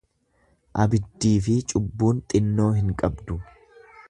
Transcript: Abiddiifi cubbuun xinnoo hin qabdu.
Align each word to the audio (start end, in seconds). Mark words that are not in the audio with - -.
Abiddiifi 0.83 1.59
cubbuun 1.73 2.25
xinnoo 2.33 2.71
hin 2.79 2.93
qabdu. 3.03 3.43